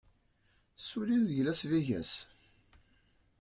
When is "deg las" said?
1.29-1.61